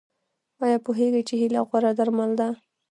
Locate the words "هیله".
1.41-1.61